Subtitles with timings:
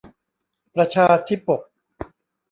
[0.75, 1.61] ประชาธิปก